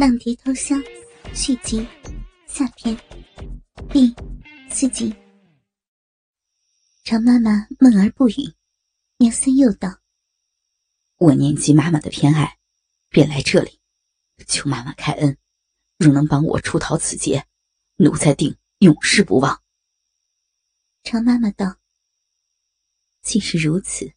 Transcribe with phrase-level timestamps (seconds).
[0.00, 0.82] 浪蝶偷香
[1.34, 1.86] 续集
[2.46, 2.96] 下篇
[3.90, 4.10] 第
[4.70, 5.14] 四集。
[7.04, 8.54] 常妈妈闷而不语，
[9.18, 10.00] 娘三又道
[11.20, 12.56] ：“我念及妈妈的偏爱，
[13.10, 13.78] 便来这里，
[14.46, 15.36] 求妈妈开恩，
[15.98, 17.46] 若能帮我出逃此劫，
[17.96, 19.62] 奴才定永世不忘。”
[21.04, 21.76] 常妈妈道
[23.20, 24.14] ：“既是如此，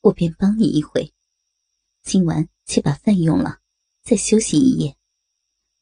[0.00, 1.14] 我便帮你一回。
[2.02, 3.60] 今晚且把饭用了，
[4.02, 4.96] 再休息一夜。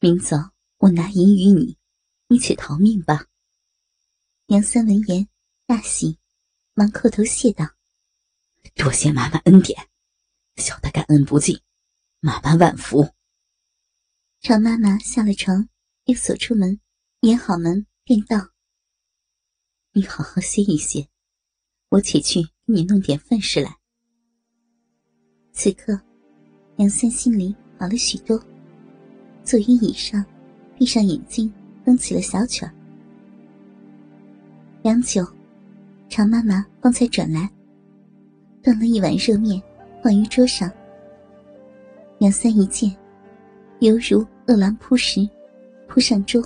[0.01, 1.77] 明早我拿银与你，
[2.27, 3.27] 你且逃命吧。”
[4.47, 5.27] 杨三闻言
[5.65, 6.17] 大喜，
[6.73, 7.65] 忙叩头谢道
[8.75, 9.89] ：“多谢妈妈恩典，
[10.55, 11.59] 小的感恩不尽，
[12.21, 13.13] 妈妈万福。”
[14.39, 15.67] 常妈妈下了床，
[16.05, 16.79] 又锁出门，
[17.21, 18.51] 掩好门，便道。
[19.91, 21.09] 你好好歇一歇，
[21.89, 23.77] 我且去给你弄点饭食来。
[25.51, 25.99] 此刻，
[26.77, 28.41] 杨三心里好了许多，
[29.43, 30.23] 坐于椅上，
[30.77, 31.51] 闭上眼睛，
[31.85, 32.71] 哼起了小曲儿。
[34.81, 35.25] 良久，
[36.07, 37.49] 常妈妈方才转来，
[38.61, 39.61] 端了一碗热面
[40.03, 40.71] 放于桌上。
[42.19, 42.95] 杨三一见，
[43.79, 45.27] 犹如饿狼扑食，
[45.87, 46.43] 扑上桌，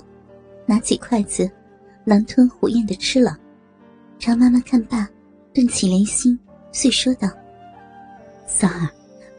[0.65, 1.49] 拿起筷子。
[2.05, 3.37] 狼吞虎咽的吃了，
[4.19, 5.07] 常妈妈看罢，
[5.53, 6.37] 顿起怜心，
[6.71, 7.29] 遂说道
[8.45, 8.89] ：“三儿，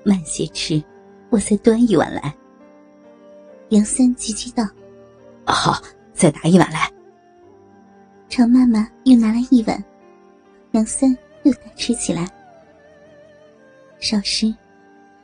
[0.02, 0.82] 慢些吃，
[1.28, 2.34] 我再端一碗来。”
[3.74, 4.62] 杨森急急道
[5.44, 6.88] ：“好，再拿一碗来。”
[8.30, 9.84] 常妈妈又拿来一碗，
[10.70, 12.24] 杨森又大吃起来。
[13.98, 14.54] 少时，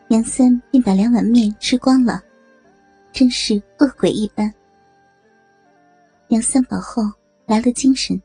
[0.08, 2.20] 杨森便把两碗面吃光了，
[3.12, 4.52] 真是恶鬼一般。
[6.28, 7.02] 杨三饱后。
[7.46, 8.22] 来了精神，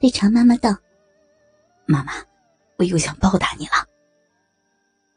[0.00, 0.74] 对常妈妈道
[1.84, 2.14] ：“妈妈，
[2.78, 3.86] 我又想报答你了。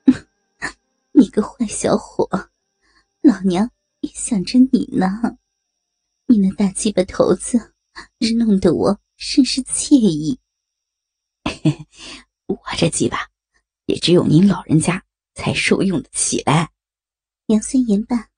[1.13, 2.27] 你个坏小伙，
[3.21, 3.71] 老娘
[4.13, 5.37] 想着你呢。
[6.27, 7.73] 你那大鸡巴头子，
[8.17, 10.39] 日弄得我甚是惬意。
[12.47, 13.29] 我这鸡巴，
[13.85, 16.71] 也只有您老人家才受用得起来。”
[17.47, 18.29] 杨森言罢，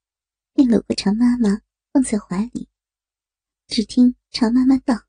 [0.53, 1.61] 便搂过常妈妈
[1.93, 2.67] 放在怀里。
[3.67, 5.05] 只听常妈妈道。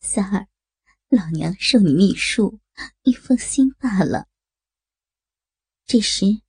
[0.00, 0.48] 三儿，
[1.08, 2.60] 老娘受你秘术，
[3.02, 4.26] 你放心罢了。
[5.84, 6.40] 这时，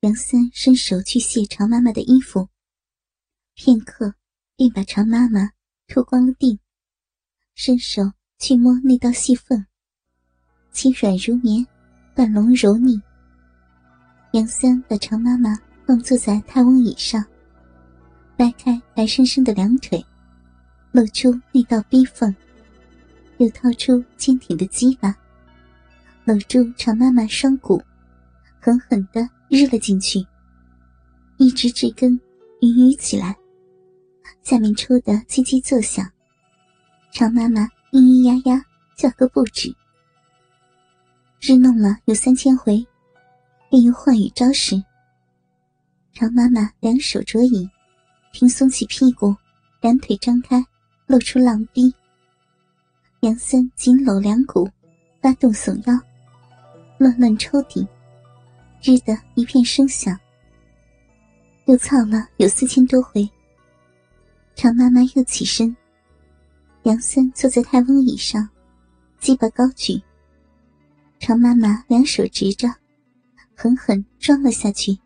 [0.00, 2.50] 杨三伸手去卸常妈妈的衣服，
[3.54, 4.14] 片刻，
[4.54, 5.50] 便把常妈妈
[5.88, 6.58] 脱光了腚，
[7.54, 9.64] 伸手去摸那道细缝，
[10.70, 11.66] 轻软如棉，
[12.14, 13.00] 半龙柔腻。
[14.32, 17.24] 杨三把常妈妈放坐在太翁椅上，
[18.36, 20.04] 掰开白生生的两腿，
[20.92, 22.34] 露出那道逼缝。
[23.38, 25.16] 又掏出坚挺的鸡巴，
[26.24, 27.82] 搂住常妈妈双骨，
[28.60, 30.26] 狠狠地日了进去，
[31.36, 32.20] 一直至根
[32.60, 33.36] 云雨起来，
[34.42, 36.04] 下面抽得叽叽作响，
[37.12, 37.62] 常妈妈
[37.92, 38.64] 咿咿呀呀
[38.96, 39.74] 叫个不止。
[41.40, 42.84] 日弄了有三千回，
[43.70, 44.82] 便用换语招式。
[46.12, 47.68] 常妈妈两手着椅，
[48.32, 49.36] 平松起屁股，
[49.80, 50.64] 两腿张开，
[51.06, 51.94] 露出浪逼。
[53.20, 54.68] 杨三紧搂两股，
[55.20, 56.00] 发动耸腰，
[56.98, 57.86] 乱乱抽顶，
[58.86, 60.16] 日的一片声响。
[61.64, 63.28] 又操了有四千多回。
[64.54, 65.76] 常妈妈又起身，
[66.84, 68.48] 杨三坐在太翁椅上，
[69.18, 70.00] 鸡巴高举。
[71.18, 72.72] 常妈妈两手执着，
[73.56, 74.96] 狠狠装了下去，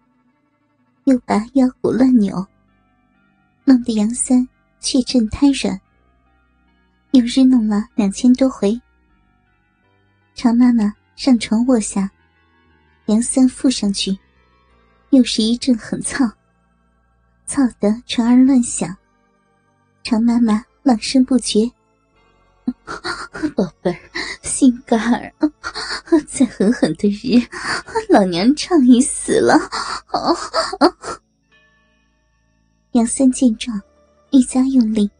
[1.04, 2.46] 又把腰骨乱扭，
[3.64, 4.46] 弄得杨三
[4.80, 5.80] 血阵瘫软。
[7.12, 8.78] 又日弄了两千多回。
[10.34, 12.10] 常妈妈上床卧下，
[13.10, 14.16] 杨三附上去，
[15.10, 16.24] 又是一阵狠操，
[17.44, 18.96] 操得床儿乱响。
[20.04, 21.68] 常妈妈浪声不绝：
[23.56, 23.98] “宝贝儿，
[24.42, 25.34] 心肝儿，
[26.28, 27.44] 再狠狠的日，
[28.10, 29.58] 老娘畅意死了。”
[32.92, 33.82] 杨三见状，
[34.30, 35.10] 愈加用力。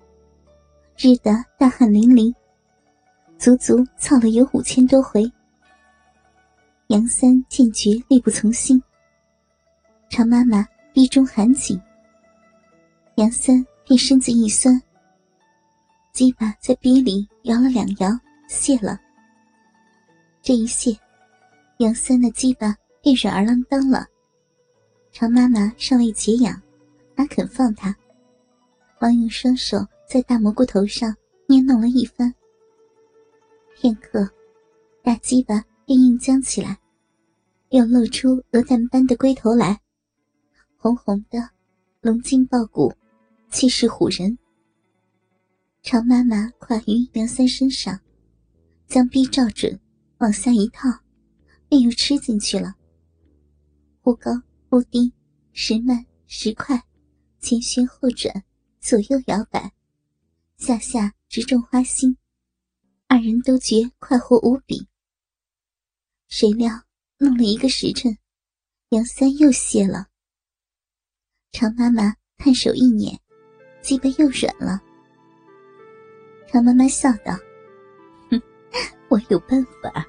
[0.97, 2.33] 日得大汗淋漓，
[3.37, 5.29] 足足操了有五千多回。
[6.91, 8.83] 杨三见觉力不从心，
[10.09, 11.81] 常妈妈逼中含紧，
[13.15, 14.83] 杨三便身子一酸，
[16.13, 18.11] 鸡巴在逼里摇了两摇，
[18.49, 18.99] 泄了。
[20.43, 20.91] 这一泄，
[21.79, 24.05] 杨三的鸡巴便软而啷当了。
[25.13, 26.61] 常妈妈尚未解痒，
[27.15, 27.95] 哪肯放他？
[29.01, 29.79] 忙用双手。
[30.09, 31.15] 在大蘑菇头上
[31.47, 32.35] 捏弄了一番，
[33.77, 34.29] 片刻，
[35.05, 36.77] 大鸡巴便硬僵起来，
[37.71, 39.81] 又露出鹅蛋般的龟头来，
[40.77, 41.51] 红红的，
[42.01, 42.93] 龙筋抱骨，
[43.49, 44.37] 气势唬人。
[45.81, 48.01] 常妈妈跨于梁三身上，
[48.89, 49.79] 将臂照准，
[50.19, 50.89] 往下一套，
[51.69, 52.75] 便又吃进去了。
[54.01, 54.33] 忽高
[54.69, 55.13] 忽低，
[55.53, 56.83] 时慢时快，
[57.39, 58.43] 前旋后转，
[58.81, 59.73] 左右摇摆，
[60.57, 62.17] 下下直中花心。
[63.07, 64.89] 二人都觉快活无比。
[66.27, 66.83] 谁料
[67.23, 68.17] 弄了一个时辰，
[68.89, 70.07] 杨三又泄了。
[71.53, 73.15] 常妈妈探手一捻，
[73.83, 74.81] 鸡巴又软了。
[76.49, 77.37] 常妈妈笑道
[78.31, 78.41] ：“哼，
[79.11, 80.07] 我有办法。”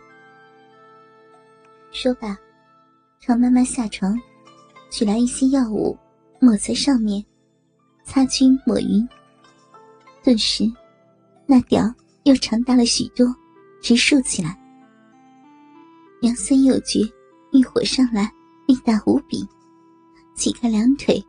[1.92, 2.38] 说罢，
[3.20, 4.18] 常妈妈下床，
[4.90, 6.00] 取来一些药物，
[6.40, 7.22] 抹在上面，
[8.06, 9.06] 擦均抹匀。
[10.24, 10.64] 顿时，
[11.46, 11.94] 那屌
[12.24, 13.28] 又长大了许多，
[13.82, 14.58] 直竖起来。
[16.22, 17.00] 杨森有觉
[17.52, 18.32] 欲火上来，
[18.68, 19.44] 力大无比，
[20.36, 21.20] 起开两腿，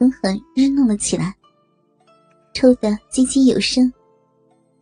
[0.00, 1.36] 狠狠日弄了起来，
[2.54, 3.92] 抽得津津有声。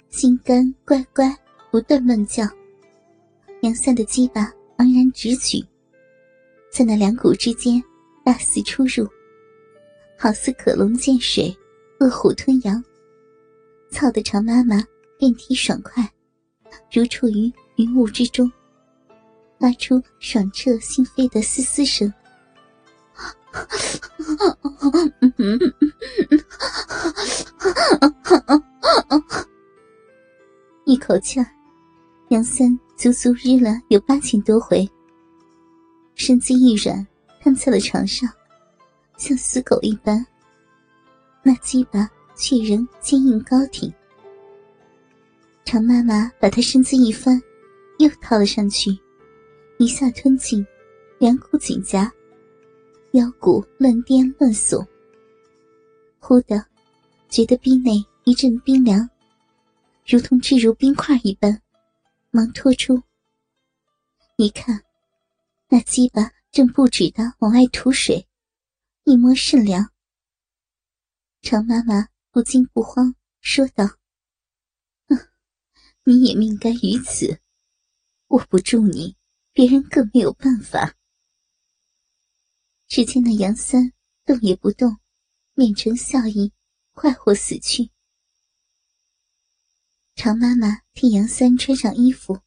[0.08, 1.36] 心肝乖乖
[1.68, 2.44] 不断乱叫，
[3.62, 5.58] 杨三的鸡巴昂然直举，
[6.70, 7.82] 在那两股之间
[8.24, 9.04] 大肆出入，
[10.16, 11.52] 好似可龙见水，
[11.98, 12.80] 饿虎吞羊。
[13.90, 14.80] 操的长妈妈
[15.18, 16.08] 遍体爽快，
[16.92, 18.48] 如处于云雾之中，
[19.60, 22.10] 发出爽彻心扉的嘶嘶声。
[30.86, 31.46] 一口气儿，
[32.30, 34.90] 杨三足足日了有八千多回。
[36.14, 37.06] 身子一软，
[37.42, 38.26] 瘫在了床上，
[39.18, 40.26] 像死狗一般。
[41.42, 43.92] 那鸡巴却仍坚硬高挺。
[45.66, 47.38] 常妈妈把他身子一翻，
[47.98, 48.98] 又套了上去，
[49.80, 50.62] 一下吞进，
[51.18, 52.12] 两股紧夹，
[53.12, 54.86] 腰骨乱颠乱耸。
[56.18, 56.66] 忽的，
[57.30, 57.92] 觉得臂内
[58.24, 59.08] 一阵冰凉。
[60.06, 61.62] 如同置如冰块一般，
[62.30, 63.02] 忙拖出。
[64.36, 64.84] 一看，
[65.70, 68.28] 那鸡巴正不止的往外吐水，
[69.04, 69.90] 一摸甚凉。
[71.40, 73.88] 常妈妈不惊不慌，说道
[76.04, 77.40] ：“你也命该于此，
[78.28, 79.16] 握不住你，
[79.52, 80.94] 别人更没有办法。”
[82.88, 83.92] 只见那杨三
[84.24, 84.98] 动也不动，
[85.54, 86.52] 面呈笑意，
[86.92, 87.90] 快活死去。
[90.16, 92.40] 常妈妈替杨三穿上衣服，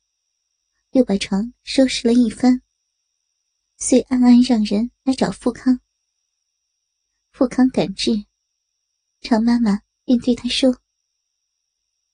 [0.92, 2.62] 又把床收拾了一番，
[3.78, 5.80] 遂暗暗让人来找富康。
[7.32, 8.26] 富康赶至，
[9.22, 10.78] 常妈妈便对他说：“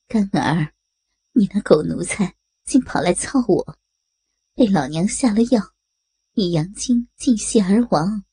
[0.08, 0.74] 干儿，
[1.34, 3.79] 你那狗奴才竟跑来操我，
[4.60, 5.74] 被老娘下了药，
[6.34, 8.26] 你阳精尽泄而亡。”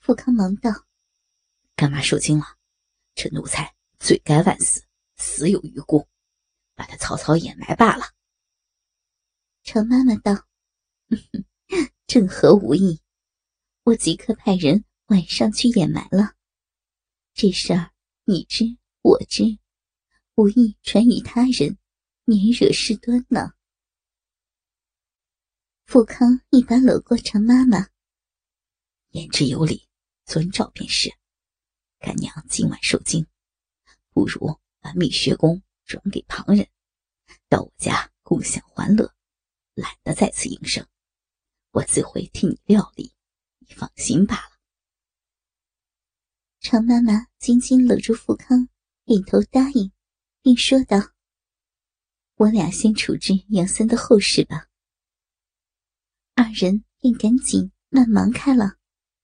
[0.00, 0.72] 富康忙道
[1.76, 2.44] ：“干妈受惊了，
[3.14, 4.82] 这奴才罪该万死。”
[5.14, 6.08] 死有余辜，
[6.74, 8.06] 把他草草掩埋罢了。
[9.62, 10.48] 程妈妈道：
[12.08, 13.00] “正合吾意，
[13.84, 16.34] 我即刻派人晚上去掩埋了。
[17.34, 17.92] 这事儿
[18.24, 18.64] 你知
[19.02, 19.44] 我知，
[20.34, 21.78] 无意传与他人，
[22.24, 23.52] 免惹事端呢。”
[25.86, 27.88] 富康一把搂过常妈妈，
[29.10, 29.88] 言之有理，
[30.24, 31.14] 遵照便是。
[32.00, 33.24] 干娘今晚受惊，
[34.10, 34.60] 不如。
[34.80, 36.68] 把蜜穴宫转给旁人，
[37.48, 39.12] 到我家共享欢乐，
[39.74, 40.86] 懒得再次营生，
[41.72, 43.12] 我自会替你料理，
[43.58, 44.58] 你放心罢了。
[46.60, 48.68] 常妈妈紧紧搂住富康，
[49.04, 49.90] 点头答应，
[50.40, 50.98] 并说道
[52.36, 54.68] ：“我俩先处置杨三的后事吧。”
[56.36, 58.74] 二人便赶紧慢忙开了。